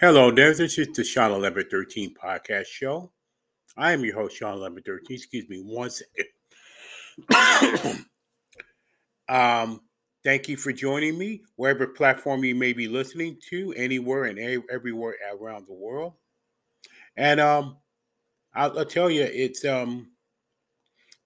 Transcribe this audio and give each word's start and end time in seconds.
Hello 0.00 0.30
there, 0.30 0.54
this 0.54 0.78
is 0.78 0.92
the 0.94 1.02
Sean 1.02 1.32
1113 1.32 2.14
podcast 2.14 2.66
show. 2.66 3.10
I 3.76 3.90
am 3.90 4.04
your 4.04 4.14
host, 4.14 4.36
Sean 4.36 4.60
1113. 4.60 5.16
Excuse 5.16 5.48
me 5.48 5.58
one 5.58 5.90
second. 5.90 6.26
um, 9.28 9.80
thank 10.22 10.48
you 10.48 10.56
for 10.56 10.72
joining 10.72 11.18
me, 11.18 11.42
wherever 11.56 11.88
platform 11.88 12.44
you 12.44 12.54
may 12.54 12.72
be 12.72 12.86
listening 12.86 13.38
to, 13.50 13.74
anywhere 13.76 14.26
and 14.26 14.38
everywhere 14.70 15.16
around 15.32 15.66
the 15.66 15.74
world. 15.74 16.12
And 17.16 17.40
um, 17.40 17.78
I'll, 18.54 18.78
I'll 18.78 18.84
tell 18.84 19.10
you, 19.10 19.24
it's 19.24 19.64
um, 19.64 20.12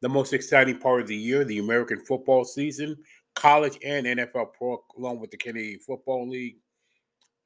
the 0.02 0.08
most 0.08 0.34
exciting 0.34 0.78
part 0.78 1.00
of 1.00 1.06
the 1.06 1.16
year, 1.16 1.44
the 1.44 1.58
American 1.58 2.00
football 2.00 2.44
season, 2.44 2.96
college 3.34 3.78
and 3.82 4.06
NFL 4.06 4.52
pro, 4.52 4.82
along 4.98 5.20
with 5.20 5.30
the 5.30 5.38
Canadian 5.38 5.80
Football 5.80 6.28
League 6.28 6.56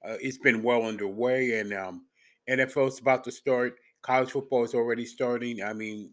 uh, 0.06 0.16
it's 0.20 0.38
been 0.38 0.62
well 0.62 0.84
underway, 0.84 1.58
and 1.58 1.72
um, 1.72 2.06
NFL 2.48 2.88
is 2.88 3.00
about 3.00 3.24
to 3.24 3.32
start. 3.32 3.76
College 4.02 4.30
football 4.30 4.62
is 4.62 4.74
already 4.74 5.04
starting. 5.04 5.62
I 5.62 5.72
mean, 5.72 6.12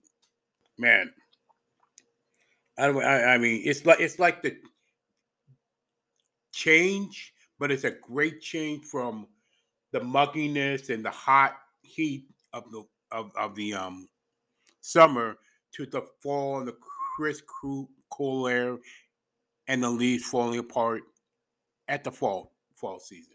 man, 0.80 1.12
I, 2.78 2.88
I, 2.88 3.34
I 3.36 3.38
mean, 3.38 3.62
it's 3.66 3.86
like 3.86 4.00
it's 4.00 4.18
like 4.18 4.42
the 4.42 4.56
change, 6.54 7.34
but 7.60 7.72
it's 7.72 7.84
a 7.84 7.92
great 7.92 8.42
change 8.42 8.86
from 8.86 9.28
the 9.92 10.00
mugginess 10.00 10.90
and 10.90 11.06
the 11.06 11.12
hot 11.12 11.56
heat 11.84 12.26
of 12.52 12.64
the 12.72 12.84
of, 13.12 13.32
of 13.36 13.54
the 13.56 13.76
um 13.76 14.08
summer 14.82 15.38
to 15.76 15.86
the 15.86 16.02
fall 16.22 16.60
and 16.60 16.68
the 16.68 16.76
crisp 17.16 17.44
cool, 17.62 17.90
cool 18.10 18.48
air 18.48 18.78
and 19.68 19.84
the 19.84 19.90
leaves 19.90 20.24
falling 20.24 20.60
apart 20.60 21.02
at 21.88 22.04
the 22.04 22.12
fall 22.12 22.54
fall 22.76 23.00
season 23.00 23.34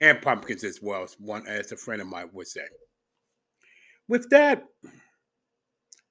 and 0.00 0.22
pumpkins 0.22 0.64
as 0.64 0.80
well, 0.80 1.02
as 1.02 1.16
one 1.18 1.46
as 1.46 1.72
a 1.72 1.76
friend 1.76 2.00
of 2.00 2.08
mine 2.08 2.30
would 2.32 2.46
say. 2.46 2.66
With 4.08 4.30
that, 4.30 4.64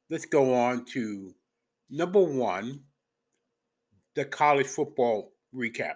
let's 0.10 0.26
go 0.26 0.54
on 0.54 0.86
to 0.94 1.34
number 1.90 2.22
one, 2.22 2.82
the 4.16 4.26
college 4.26 4.68
football 4.68 5.32
recap. 5.56 5.96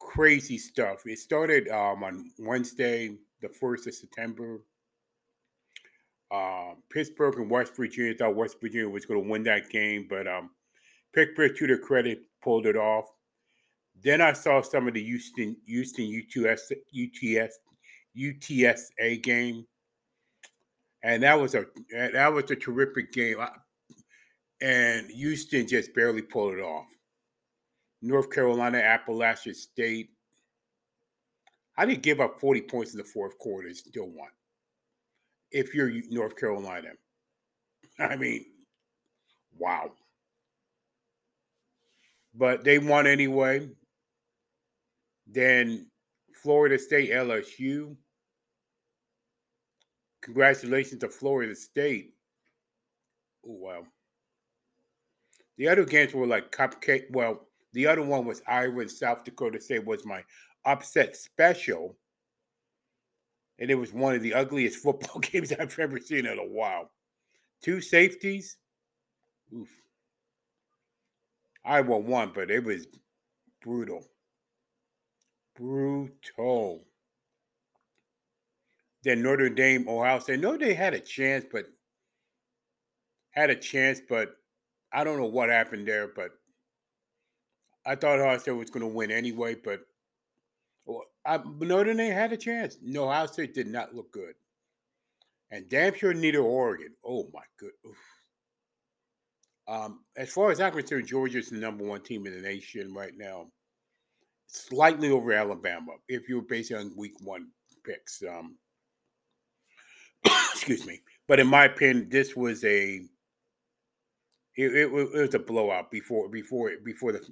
Crazy 0.00 0.58
stuff. 0.58 1.02
It 1.06 1.18
started 1.18 1.68
um, 1.68 2.02
on 2.04 2.30
Wednesday, 2.38 3.16
the 3.40 3.48
first 3.48 3.86
of 3.86 3.94
September. 3.94 4.60
Uh, 6.30 6.74
Pittsburgh 6.90 7.38
and 7.38 7.50
West 7.50 7.76
Virginia 7.76 8.14
thought 8.14 8.36
West 8.36 8.56
Virginia 8.60 8.88
was 8.88 9.04
going 9.04 9.22
to 9.22 9.28
win 9.28 9.42
that 9.44 9.68
game, 9.68 10.06
but 10.08 10.28
um, 10.28 10.50
Pittsburgh, 11.12 11.56
to 11.56 11.66
their 11.66 11.78
credit, 11.78 12.20
pulled 12.42 12.66
it 12.66 12.76
off. 12.76 13.06
Then 14.02 14.20
I 14.20 14.32
saw 14.32 14.62
some 14.62 14.86
of 14.86 14.94
the 14.94 15.02
Houston 15.02 15.56
Houston 15.66 16.06
UTS 16.06 16.72
UTS 16.72 17.58
UTSA 18.16 19.22
game, 19.22 19.66
and 21.02 21.22
that 21.22 21.38
was 21.38 21.54
a 21.54 21.66
that 21.92 22.32
was 22.32 22.50
a 22.50 22.56
terrific 22.56 23.12
game. 23.12 23.38
And 24.62 25.10
Houston 25.10 25.66
just 25.66 25.94
barely 25.94 26.22
pulled 26.22 26.54
it 26.54 26.60
off. 26.60 26.86
North 28.02 28.30
Carolina, 28.30 28.78
Appalachian 28.78 29.54
State. 29.54 30.10
I 31.76 31.86
didn't 31.86 32.02
give 32.02 32.20
up 32.20 32.38
40 32.40 32.62
points 32.62 32.92
in 32.92 32.98
the 32.98 33.04
fourth 33.04 33.38
quarter, 33.38 33.68
and 33.68 33.76
still 33.76 34.08
won. 34.08 34.28
If 35.50 35.74
you're 35.74 35.90
North 36.10 36.36
Carolina, 36.36 36.90
I 37.98 38.16
mean, 38.16 38.44
wow. 39.58 39.92
But 42.34 42.64
they 42.64 42.78
won 42.78 43.06
anyway. 43.06 43.68
Then 45.26 45.90
Florida 46.42 46.78
State 46.78 47.10
LSU. 47.10 47.96
Congratulations 50.22 51.00
to 51.00 51.08
Florida 51.08 51.54
State. 51.54 52.14
Oh, 53.46 53.52
wow. 53.52 53.82
The 55.56 55.68
other 55.68 55.84
games 55.84 56.14
were 56.14 56.26
like 56.26 56.52
cupcake. 56.52 57.10
Well, 57.10 57.46
the 57.72 57.86
other 57.86 58.02
one 58.02 58.24
was 58.24 58.42
Iowa 58.46 58.80
and 58.80 58.90
South 58.90 59.24
Dakota 59.24 59.60
State 59.60 59.84
was 59.84 60.04
my 60.04 60.22
upset 60.64 61.16
special. 61.16 61.96
And 63.60 63.70
it 63.70 63.76
was 63.76 63.92
one 63.92 64.14
of 64.14 64.22
the 64.22 64.34
ugliest 64.34 64.78
football 64.82 65.20
games 65.20 65.52
I've 65.52 65.78
ever 65.78 65.98
seen 65.98 66.26
in 66.26 66.38
a 66.38 66.46
while. 66.46 66.90
Two 67.62 67.80
safeties. 67.80 68.56
Oof. 69.54 69.68
Iowa 71.64 71.98
won, 71.98 72.32
but 72.34 72.50
it 72.50 72.64
was 72.64 72.86
brutal 73.62 74.06
brutal. 75.60 76.84
Then 79.02 79.22
Notre 79.22 79.48
Dame, 79.48 79.88
Ohio 79.88 80.18
State. 80.18 80.40
No, 80.40 80.56
they 80.56 80.74
had 80.74 80.94
a 80.94 81.00
chance, 81.00 81.44
but 81.50 81.66
had 83.30 83.50
a 83.50 83.56
chance, 83.56 84.00
but 84.06 84.30
I 84.92 85.04
don't 85.04 85.18
know 85.18 85.26
what 85.26 85.48
happened 85.48 85.86
there. 85.86 86.08
But 86.08 86.30
I 87.86 87.94
thought 87.94 88.18
Ohio 88.18 88.38
State 88.38 88.52
was 88.52 88.70
going 88.70 88.82
to 88.82 88.94
win 88.94 89.10
anyway. 89.10 89.54
But 89.54 89.80
I, 91.26 91.38
Notre 91.58 91.94
Dame 91.94 92.12
had 92.12 92.32
a 92.32 92.36
chance. 92.36 92.78
No, 92.82 93.04
Ohio 93.04 93.26
State 93.26 93.54
did 93.54 93.66
not 93.66 93.94
look 93.94 94.10
good, 94.12 94.34
and 95.50 95.68
damn 95.68 95.94
sure 95.94 96.14
neither 96.14 96.40
Oregon. 96.40 96.94
Oh 97.04 97.28
my 97.32 97.42
good. 97.58 97.72
Um, 99.68 100.00
as 100.16 100.32
far 100.32 100.50
as 100.50 100.60
I'm 100.60 100.72
concerned, 100.72 101.06
Georgia's 101.06 101.50
the 101.50 101.58
number 101.58 101.84
one 101.84 102.02
team 102.02 102.26
in 102.26 102.32
the 102.32 102.40
nation 102.40 102.92
right 102.92 103.12
now 103.16 103.46
slightly 104.52 105.10
over 105.10 105.32
Alabama 105.32 105.92
if 106.08 106.28
you 106.28 106.36
were 106.36 106.42
based 106.42 106.72
on 106.72 106.92
week 106.96 107.14
one 107.22 107.48
picks. 107.84 108.22
Um, 108.28 108.56
excuse 110.52 110.86
me. 110.86 111.00
But 111.28 111.40
in 111.40 111.46
my 111.46 111.66
opinion, 111.66 112.08
this 112.10 112.34
was 112.34 112.64
a 112.64 113.00
it, 114.56 114.74
it, 114.74 114.92
it, 114.92 114.92
was 114.92 115.34
a 115.34 115.38
blowout 115.38 115.90
before 115.90 116.28
before 116.28 116.72
before 116.84 117.12
the 117.12 117.24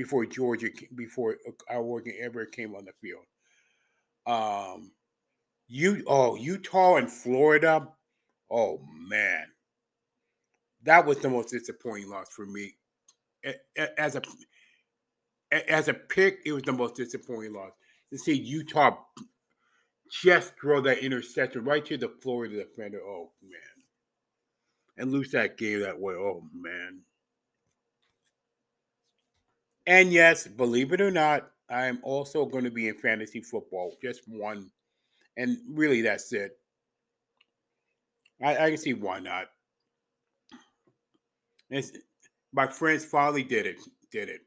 before 0.00 0.24
Georgia 0.24 0.68
before 0.94 1.36
our 1.68 1.82
Oregon 1.82 2.14
ever 2.22 2.46
came 2.46 2.74
on 2.74 2.86
the 2.86 2.92
field. 3.02 3.26
Um, 4.26 4.92
you 5.68 6.02
oh 6.06 6.36
Utah 6.36 6.96
and 6.96 7.10
Florida, 7.10 7.86
oh 8.50 8.80
man, 9.06 9.44
that 10.84 11.04
was 11.04 11.18
the 11.18 11.28
most 11.28 11.50
disappointing 11.50 12.08
loss 12.08 12.30
for 12.30 12.46
me. 12.46 12.76
As 13.98 14.16
a 14.16 14.22
as 15.68 15.88
a 15.88 15.94
pick, 15.94 16.38
it 16.46 16.52
was 16.52 16.62
the 16.62 16.72
most 16.72 16.94
disappointing 16.94 17.52
loss. 17.52 17.72
To 18.10 18.18
see 18.18 18.32
Utah 18.32 18.96
just 20.10 20.54
throw 20.58 20.80
that 20.80 21.04
interception 21.04 21.62
right 21.64 21.84
to 21.84 21.98
the 21.98 22.08
Florida 22.22 22.56
defender. 22.56 23.00
Oh 23.04 23.32
man. 23.42 23.84
And 24.96 25.12
lose 25.12 25.30
that 25.32 25.58
game 25.58 25.80
that 25.80 26.00
way. 26.00 26.14
Oh 26.14 26.42
man. 26.54 27.02
And 29.90 30.12
yes, 30.12 30.46
believe 30.46 30.92
it 30.92 31.00
or 31.00 31.10
not, 31.10 31.50
I'm 31.68 31.98
also 32.04 32.46
going 32.46 32.62
to 32.62 32.70
be 32.70 32.86
in 32.86 32.94
fantasy 32.94 33.40
football. 33.40 33.96
Just 34.00 34.20
one. 34.28 34.70
And 35.36 35.58
really 35.68 36.00
that's 36.00 36.32
it. 36.32 36.52
I, 38.40 38.56
I 38.56 38.68
can 38.68 38.78
see 38.78 38.94
why 38.94 39.18
not. 39.18 39.46
It's, 41.70 41.90
my 42.52 42.68
friends 42.68 43.04
finally 43.04 43.42
did 43.42 43.66
it. 43.66 43.78
Did 44.12 44.28
it 44.28 44.42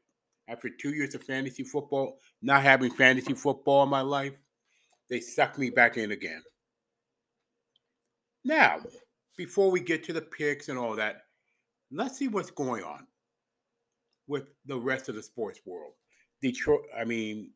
after 0.48 0.70
two 0.70 0.94
years 0.94 1.14
of 1.14 1.22
fantasy 1.22 1.62
football, 1.62 2.20
not 2.40 2.62
having 2.62 2.90
fantasy 2.90 3.34
football 3.34 3.82
in 3.82 3.90
my 3.90 4.00
life, 4.00 4.40
they 5.10 5.20
sucked 5.20 5.58
me 5.58 5.68
back 5.68 5.98
in 5.98 6.12
again. 6.12 6.42
Now, 8.46 8.78
before 9.36 9.70
we 9.70 9.80
get 9.80 10.04
to 10.04 10.14
the 10.14 10.22
picks 10.22 10.70
and 10.70 10.78
all 10.78 10.96
that, 10.96 11.16
let's 11.90 12.16
see 12.16 12.28
what's 12.28 12.50
going 12.50 12.82
on 12.82 13.06
with 14.26 14.44
the 14.66 14.78
rest 14.78 15.08
of 15.08 15.14
the 15.14 15.22
sports 15.22 15.60
world. 15.64 15.92
Detroit, 16.40 16.82
I 16.96 17.04
mean, 17.04 17.50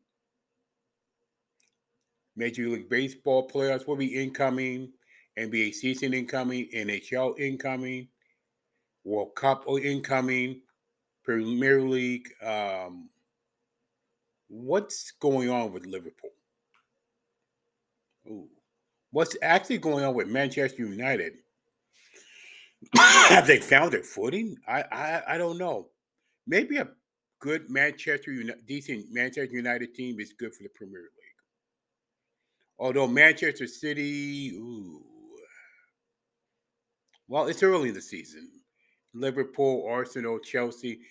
Major 2.35 2.69
League 2.69 2.89
Baseball 2.89 3.47
playoffs 3.47 3.87
will 3.87 3.95
be 3.95 4.21
incoming, 4.21 4.91
NBA 5.37 5.73
season 5.73 6.13
incoming, 6.13 6.69
NHL 6.73 7.37
incoming, 7.39 8.07
World 9.03 9.35
Cup 9.35 9.65
incoming, 9.67 10.61
Premier 11.23 11.81
League. 11.81 12.29
Um, 12.43 13.09
what's 14.47 15.11
going 15.19 15.49
on 15.49 15.71
with 15.73 15.85
Liverpool? 15.85 16.31
Ooh. 18.27 18.47
What's 19.11 19.35
actually 19.41 19.79
going 19.79 20.05
on 20.05 20.13
with 20.13 20.27
Manchester 20.27 20.85
United? 20.85 21.33
Have 22.95 23.47
they 23.47 23.59
found 23.59 23.91
their 23.91 24.03
footing? 24.03 24.55
I, 24.67 24.83
I 24.91 25.23
I 25.33 25.37
don't 25.37 25.57
know. 25.57 25.87
Maybe 26.49 26.77
a 26.77 26.87
good 27.39 27.69
Manchester 27.69 28.31
United, 28.31 28.65
decent 28.65 29.05
Manchester 29.11 29.55
United 29.55 29.93
team 29.93 30.19
is 30.19 30.33
good 30.33 30.55
for 30.55 30.63
the 30.63 30.69
Premier 30.69 31.01
League. 31.01 31.39
Although 32.79 33.05
Manchester 33.05 33.67
City, 33.67 34.53
ooh, 34.55 35.03
Well, 37.27 37.45
it's 37.45 37.61
early 37.61 37.89
in 37.89 37.93
the 37.95 38.01
season. 38.01 38.49
Liverpool, 39.13 39.85
Arsenal, 39.87 40.39
Chelsea, 40.39 41.01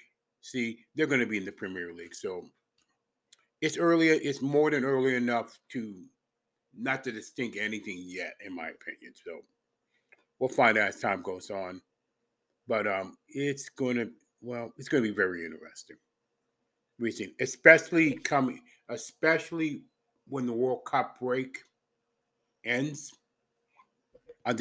see, 0.41 0.81
they're 0.97 1.07
going 1.07 1.21
to 1.21 1.27
be 1.27 1.37
in 1.37 1.45
the 1.45 1.53
Premier 1.53 1.95
League. 1.95 2.17
So 2.17 2.49
it's 3.61 3.79
earlier, 3.79 4.15
it's 4.21 4.43
more 4.43 4.73
than 4.73 4.85
early 4.85 5.15
enough 5.15 5.57
to 5.73 6.05
not 6.77 7.05
to 7.05 7.13
distinct 7.13 7.57
anything 7.57 8.03
yet, 8.05 8.35
in 8.45 8.57
my 8.57 8.71
opinion. 8.71 9.13
So 9.25 9.43
we'll 10.41 10.49
find 10.49 10.77
out 10.77 10.89
as 10.89 10.99
time 10.99 11.23
goes 11.23 11.49
on. 11.49 11.81
But 12.67 12.89
um, 12.89 13.17
it's 13.29 13.69
going 13.69 13.97
to, 13.99 14.11
well, 14.41 14.73
it's 14.77 14.89
going 14.89 15.03
to 15.03 15.09
be 15.09 15.15
very 15.15 15.45
interesting. 15.45 15.97
Recent, 16.99 17.33
especially 17.41 18.15
coming, 18.15 18.61
especially 18.89 19.83
when 20.29 20.47
the 20.47 20.53
World 20.53 20.85
Cup 20.85 21.19
break 21.21 21.59
ends 22.65 23.15
on 24.45 24.57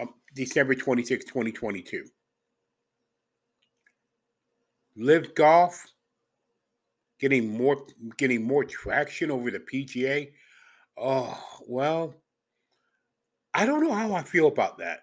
um, 0.00 0.14
December 0.34 0.74
26, 0.74 1.24
2022. 1.24 2.04
LIV 4.96 5.34
Golf 5.34 5.86
getting 7.18 7.56
more 7.56 7.86
getting 8.16 8.42
more 8.42 8.64
traction 8.64 9.30
over 9.30 9.50
the 9.50 9.60
PGA. 9.60 10.30
Oh, 10.96 11.38
well, 11.66 12.14
I 13.54 13.66
don't 13.66 13.82
know 13.82 13.92
how 13.92 14.14
I 14.14 14.22
feel 14.22 14.48
about 14.48 14.78
that. 14.78 15.00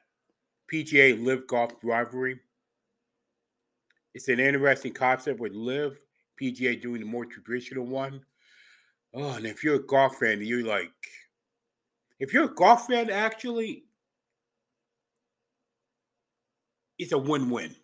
PGA 0.72 1.24
LIV 1.24 1.48
Golf 1.48 1.72
rivalry. 1.84 2.40
It's 4.14 4.28
an 4.28 4.40
interesting 4.40 4.94
concept 4.94 5.40
with 5.40 5.54
LIV 5.54 6.00
PGA 6.42 6.82
doing 6.82 7.02
the 7.02 7.08
more 7.08 7.26
traditional 7.26 7.86
one. 7.86 8.22
Oh, 9.14 9.34
and 9.34 9.46
if 9.46 9.64
you're 9.64 9.76
a 9.76 9.86
golf 9.86 10.18
fan, 10.18 10.42
you're 10.42 10.66
like, 10.66 10.92
if 12.20 12.34
you're 12.34 12.46
a 12.46 12.56
golf 12.56 12.88
fan, 12.88 13.10
actually, 13.10 13.86
it's 16.98 17.12
a 17.12 17.18
win-win. 17.18 17.76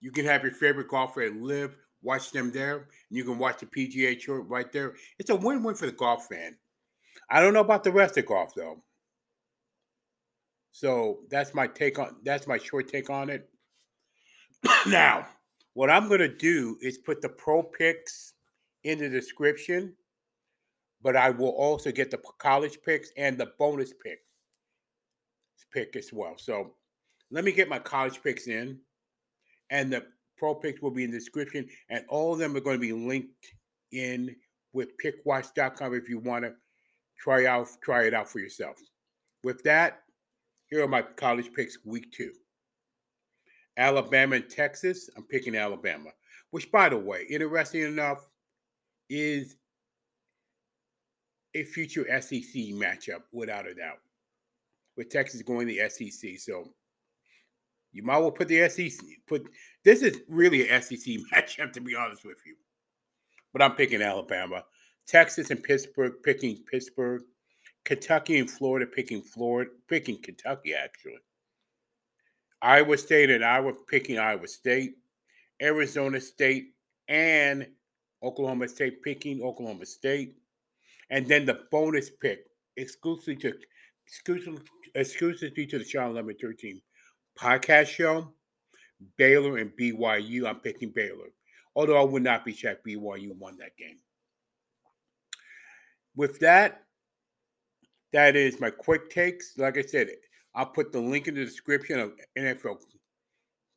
You 0.00 0.10
can 0.10 0.24
have 0.26 0.42
your 0.42 0.52
favorite 0.52 0.88
golfer 0.88 1.30
live, 1.30 1.76
watch 2.02 2.32
them 2.32 2.50
there, 2.50 2.76
and 2.76 2.86
you 3.10 3.24
can 3.24 3.38
watch 3.38 3.60
the 3.60 3.66
PGA 3.66 4.20
Tour 4.20 4.42
right 4.42 4.70
there. 4.72 4.94
It's 5.18 5.30
a 5.30 5.36
win-win 5.36 5.76
for 5.76 5.86
the 5.86 5.92
golf 5.92 6.26
fan. 6.26 6.56
I 7.30 7.40
don't 7.40 7.54
know 7.54 7.60
about 7.60 7.84
the 7.84 7.92
rest 7.92 8.18
of 8.18 8.26
golf 8.26 8.54
though. 8.54 8.82
So 10.72 11.20
that's 11.30 11.54
my 11.54 11.66
take 11.66 11.98
on 11.98 12.16
that's 12.24 12.46
my 12.46 12.58
short 12.58 12.88
take 12.88 13.10
on 13.10 13.30
it. 13.30 13.48
now, 14.88 15.26
what 15.74 15.90
I'm 15.90 16.08
going 16.08 16.20
to 16.20 16.34
do 16.34 16.76
is 16.80 16.98
put 16.98 17.22
the 17.22 17.28
pro 17.28 17.62
picks 17.62 18.34
in 18.84 18.98
the 18.98 19.08
description, 19.08 19.94
but 21.02 21.16
I 21.16 21.30
will 21.30 21.50
also 21.50 21.92
get 21.92 22.10
the 22.10 22.18
college 22.38 22.78
picks 22.84 23.10
and 23.16 23.38
the 23.38 23.52
bonus 23.58 23.92
pick 23.92 24.20
pick 25.72 25.96
as 25.96 26.12
well. 26.12 26.34
So 26.36 26.74
let 27.30 27.44
me 27.44 27.52
get 27.52 27.68
my 27.68 27.78
college 27.78 28.22
picks 28.22 28.46
in 28.46 28.78
and 29.70 29.92
the 29.92 30.04
pro 30.36 30.54
picks 30.54 30.82
will 30.82 30.90
be 30.90 31.04
in 31.04 31.10
the 31.10 31.18
description, 31.18 31.68
and 31.88 32.04
all 32.08 32.32
of 32.32 32.38
them 32.38 32.56
are 32.56 32.60
going 32.60 32.76
to 32.76 32.80
be 32.80 32.92
linked 32.92 33.54
in 33.92 34.34
with 34.72 34.90
pickwatch.com 34.98 35.94
if 35.94 36.08
you 36.08 36.18
want 36.18 36.44
to 36.44 36.52
try 37.18 37.46
out 37.46 37.68
try 37.82 38.04
it 38.04 38.14
out 38.14 38.28
for 38.28 38.38
yourself. 38.38 38.76
With 39.44 39.62
that, 39.62 40.01
here 40.72 40.82
are 40.82 40.88
my 40.88 41.02
college 41.02 41.52
picks 41.52 41.76
week 41.84 42.10
two. 42.12 42.32
Alabama 43.76 44.36
and 44.36 44.48
Texas. 44.48 45.10
I'm 45.14 45.24
picking 45.24 45.54
Alabama, 45.54 46.08
which 46.50 46.72
by 46.72 46.88
the 46.88 46.96
way, 46.96 47.26
interesting 47.28 47.82
enough, 47.82 48.26
is 49.10 49.56
a 51.54 51.64
future 51.64 52.06
SEC 52.22 52.54
matchup 52.72 53.20
without 53.32 53.68
a 53.68 53.74
doubt. 53.74 53.98
With 54.96 55.10
Texas 55.10 55.42
going 55.42 55.68
to 55.68 55.74
the 55.74 55.90
SEC. 55.90 56.38
So 56.38 56.72
you 57.92 58.02
might 58.02 58.18
well 58.18 58.30
put 58.30 58.48
the 58.48 58.66
SEC 58.70 58.98
put 59.26 59.46
this 59.84 60.00
is 60.00 60.20
really 60.26 60.70
an 60.70 60.80
SEC 60.80 60.96
matchup 61.34 61.74
to 61.74 61.82
be 61.82 61.94
honest 61.94 62.24
with 62.24 62.38
you. 62.46 62.54
But 63.52 63.60
I'm 63.60 63.74
picking 63.74 64.00
Alabama. 64.00 64.64
Texas 65.06 65.50
and 65.50 65.62
Pittsburgh 65.62 66.14
picking 66.24 66.64
Pittsburgh. 66.70 67.24
Kentucky 67.84 68.38
and 68.38 68.50
Florida 68.50 68.86
picking 68.86 69.22
Florida, 69.22 69.70
picking 69.88 70.20
Kentucky 70.20 70.74
actually. 70.74 71.18
Iowa 72.60 72.96
State 72.96 73.30
and 73.30 73.44
Iowa 73.44 73.72
picking 73.88 74.18
Iowa 74.18 74.46
State. 74.46 74.94
Arizona 75.60 76.20
State 76.20 76.74
and 77.08 77.66
Oklahoma 78.22 78.68
State 78.68 79.02
picking 79.02 79.42
Oklahoma 79.42 79.86
State. 79.86 80.36
And 81.10 81.26
then 81.26 81.46
the 81.46 81.60
bonus 81.70 82.10
pick 82.10 82.46
exclusively 82.76 83.36
to 83.36 83.54
exclusively, 84.06 84.62
exclusively 84.94 85.66
to 85.66 85.78
the 85.78 85.84
Sean 85.84 86.14
Lemon 86.14 86.36
13 86.40 86.80
podcast 87.38 87.86
show, 87.86 88.32
Baylor 89.16 89.58
and 89.58 89.70
BYU. 89.78 90.46
I'm 90.46 90.60
picking 90.60 90.90
Baylor. 90.90 91.30
Although 91.74 92.00
I 92.00 92.04
would 92.04 92.22
not 92.22 92.44
be 92.44 92.52
checked, 92.52 92.86
BYU 92.86 93.36
won 93.36 93.56
that 93.58 93.76
game. 93.76 93.98
With 96.14 96.40
that, 96.40 96.84
that 98.12 98.36
is 98.36 98.60
my 98.60 98.70
quick 98.70 99.10
takes. 99.10 99.56
Like 99.56 99.78
I 99.78 99.82
said, 99.82 100.08
I'll 100.54 100.66
put 100.66 100.92
the 100.92 101.00
link 101.00 101.28
in 101.28 101.34
the 101.34 101.44
description 101.44 101.98
of 101.98 102.12
NFL 102.38 102.78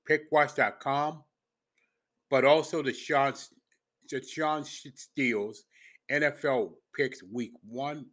pickwatch.com, 0.09 1.23
but 2.29 2.45
also 2.45 2.81
the 2.81 2.93
Sean 2.93 3.33
the 4.09 4.21
Sean 4.21 4.63
Steele's 4.63 5.65
NFL 6.11 6.73
picks 6.95 7.23
week 7.23 7.53
one. 7.67 8.05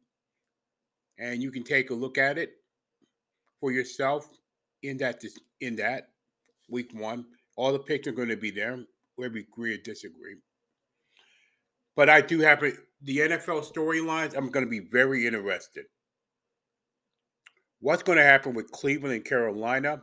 And 1.18 1.42
you 1.42 1.50
can 1.50 1.62
take 1.62 1.90
a 1.90 1.94
look 1.94 2.18
at 2.18 2.38
it 2.38 2.52
for 3.60 3.70
yourself 3.70 4.28
in 4.82 4.96
that 4.98 5.22
in 5.60 5.76
that 5.76 6.08
week 6.68 6.90
one. 6.94 7.26
All 7.56 7.72
the 7.72 7.78
picks 7.78 8.08
are 8.08 8.12
going 8.12 8.28
to 8.28 8.36
be 8.36 8.50
there, 8.50 8.78
whether 9.16 9.34
we 9.34 9.40
agree 9.40 9.74
or 9.74 9.78
disagree. 9.78 10.36
But 11.94 12.08
I 12.08 12.22
do 12.22 12.40
have 12.40 12.60
the 13.02 13.18
NFL 13.18 13.70
storylines. 13.70 14.34
I'm 14.34 14.50
going 14.50 14.64
to 14.64 14.70
be 14.70 14.80
very 14.80 15.26
interested. 15.26 15.84
What's 17.82 18.04
going 18.04 18.18
to 18.18 18.24
happen 18.24 18.54
with 18.54 18.70
Cleveland 18.70 19.12
and 19.12 19.24
Carolina 19.24 20.02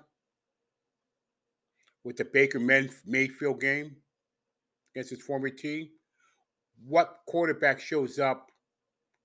with 2.03 2.17
the 2.17 2.25
Baker 2.25 2.59
Mayfield 2.59 3.61
game 3.61 3.95
against 4.93 5.11
his 5.11 5.21
former 5.21 5.49
team? 5.49 5.87
What 6.85 7.19
quarterback 7.25 7.79
shows 7.79 8.19
up? 8.19 8.51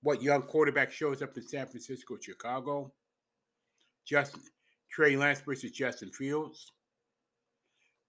What 0.03 0.21
young 0.21 0.41
quarterback 0.41 0.89
shows 0.89 1.21
up 1.21 1.35
in 1.35 1.45
San 1.45 1.67
Francisco, 1.67 2.15
Chicago? 2.17 2.93
Justin 4.07 4.39
Trey 4.89 5.17
Lance 5.17 5.41
versus 5.41 5.71
Justin 5.71 6.11
Fields. 6.11 6.71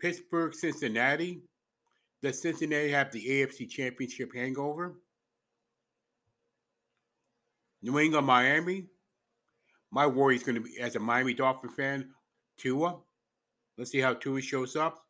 Pittsburgh, 0.01 0.55
Cincinnati. 0.55 1.43
Does 2.23 2.41
Cincinnati 2.41 2.91
have 2.91 3.11
the 3.11 3.27
AFC 3.27 3.69
Championship 3.69 4.33
hangover? 4.33 4.95
New 7.83 7.99
England, 7.99 8.29
Miami. 8.29 8.87
My 9.91 10.07
worry 10.07 10.37
is 10.37 10.43
going 10.43 10.57
to 10.57 10.61
be, 10.61 10.79
as 10.81 10.97
a 10.97 11.01
Miami 11.01 11.35
Dolphin 11.35 11.71
fan, 11.71 12.11
Tua. 12.59 12.97
Let's 13.79 13.91
see 13.91 14.01
how 14.01 14.15
Tua 14.15 14.41
shows 14.41 14.77
up. 14.77 15.05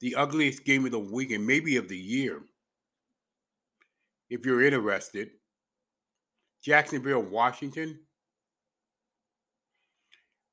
The 0.00 0.14
ugliest 0.16 0.64
game 0.64 0.84
of 0.84 0.90
the 0.90 0.98
week 0.98 1.30
and 1.30 1.46
maybe 1.46 1.76
of 1.76 1.88
the 1.88 1.96
year. 1.96 2.42
If 4.30 4.44
you're 4.44 4.64
interested, 4.64 5.30
Jacksonville, 6.62 7.22
Washington. 7.22 8.00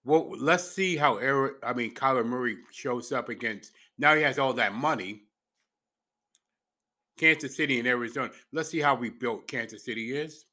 Well, 0.03 0.31
let's 0.37 0.69
see 0.69 0.97
how 0.97 1.17
Eric, 1.17 1.55
I 1.63 1.73
mean, 1.73 1.93
Kyler 1.93 2.25
Murray 2.25 2.57
shows 2.71 3.11
up 3.11 3.29
against. 3.29 3.71
Now 3.97 4.15
he 4.15 4.21
has 4.21 4.39
all 4.39 4.53
that 4.53 4.73
money. 4.73 5.23
Kansas 7.17 7.55
City 7.55 7.79
and 7.79 7.87
Arizona. 7.87 8.31
Let's 8.53 8.69
see 8.69 8.79
how 8.79 8.95
rebuilt 8.95 9.47
Kansas 9.47 9.83
City 9.83 10.17
is. 10.17 10.45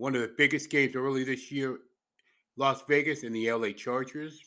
One 0.00 0.14
of 0.14 0.22
the 0.22 0.32
biggest 0.38 0.70
games 0.70 0.96
early 0.96 1.24
this 1.24 1.52
year, 1.52 1.80
Las 2.56 2.82
Vegas 2.88 3.22
and 3.22 3.36
the 3.36 3.52
LA 3.52 3.72
Chargers. 3.72 4.40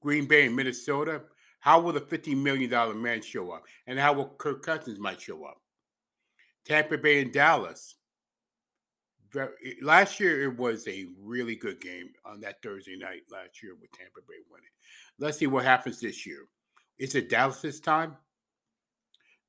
Green 0.00 0.24
Bay 0.24 0.46
and 0.46 0.56
Minnesota. 0.56 1.20
How 1.60 1.78
will 1.78 1.92
the 1.92 2.00
$50 2.00 2.34
million 2.34 3.02
man 3.02 3.20
show 3.20 3.50
up? 3.50 3.64
And 3.86 3.98
how 3.98 4.14
will 4.14 4.30
Kirk 4.38 4.62
Cousins 4.62 4.98
might 4.98 5.20
show 5.20 5.44
up? 5.44 5.58
Tampa 6.64 6.96
Bay 6.96 7.20
and 7.20 7.30
Dallas 7.30 7.96
eh, 9.36 9.46
last 9.82 10.18
year 10.18 10.44
it 10.44 10.56
was 10.56 10.88
a 10.88 11.04
really 11.20 11.56
good 11.56 11.78
game 11.78 12.08
on 12.24 12.40
that 12.40 12.62
Thursday 12.62 12.96
night 12.96 13.24
last 13.30 13.62
year 13.62 13.74
with 13.78 13.92
Tampa 13.92 14.20
Bay 14.26 14.38
winning. 14.50 14.66
Let's 15.18 15.36
see 15.36 15.46
what 15.46 15.66
happens 15.66 16.00
this 16.00 16.24
year. 16.24 16.46
Is 16.98 17.14
it 17.14 17.28
Dallas 17.28 17.60
this 17.60 17.80
time? 17.80 18.16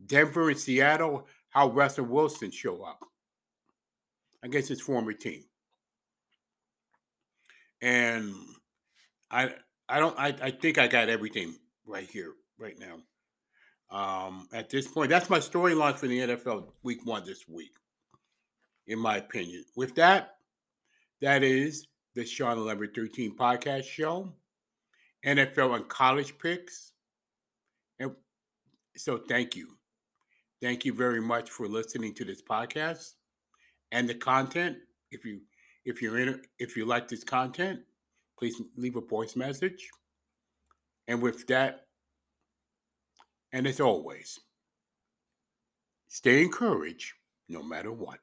Denver 0.06 0.50
and 0.50 0.60
Seattle, 0.60 1.26
how 1.52 1.70
Russell 1.70 2.04
Wilson 2.04 2.52
show 2.52 2.84
up 2.84 3.00
against 4.48 4.70
his 4.70 4.82
former 4.82 5.14
team. 5.14 5.44
And 7.82 8.34
I 9.32 9.54
I 9.90 10.00
don't 10.00 10.18
I, 10.20 10.36
I 10.42 10.52
think 10.52 10.78
I 10.80 10.88
got 10.88 11.10
everything 11.10 11.56
right 11.86 12.10
here, 12.10 12.34
right 12.60 12.78
now. 12.80 12.98
Um, 13.90 14.50
at 14.54 14.70
this 14.70 14.88
point, 14.88 15.10
that's 15.10 15.30
my 15.30 15.40
storyline 15.40 15.96
for 15.96 16.08
the 16.08 16.20
NFL 16.20 16.68
week 16.84 17.06
one 17.06 17.26
this 17.26 17.48
week. 17.48 17.72
in 18.88 19.00
my 19.00 19.18
opinion. 19.18 19.66
With 19.76 19.96
that, 19.96 20.38
that 21.22 21.44
is 21.44 21.88
the 22.16 22.26
Sean 22.26 22.58
1113 22.60 23.36
podcast 23.38 23.84
show, 23.86 24.34
NFL 25.26 25.76
and 25.76 25.88
college 25.90 26.38
picks. 26.40 26.94
And 28.00 28.12
so 28.98 29.18
thank 29.30 29.56
you. 29.56 29.78
Thank 30.62 30.86
you 30.86 30.94
very 30.94 31.22
much 31.22 31.52
for 31.52 31.68
listening 31.68 32.14
to 32.16 32.26
this 32.26 32.42
podcast 32.42 33.14
and 33.92 34.08
the 34.08 34.16
content. 34.16 34.78
If 35.12 35.26
you 35.26 35.42
if 35.86 36.02
you're 36.02 36.20
in 36.20 36.42
if 36.60 36.76
you 36.76 36.86
like 36.86 37.08
this 37.08 37.24
content, 37.24 37.80
please 38.38 38.62
leave 38.76 38.96
a 38.96 39.02
voice 39.02 39.36
message. 39.36 39.90
And 41.08 41.22
with 41.22 41.48
that, 41.48 41.88
and 43.54 43.66
as 43.66 43.80
always, 43.80 44.40
stay 46.08 46.44
encouraged 46.44 47.14
no 47.48 47.64
matter 47.64 47.92
what. 47.92 48.20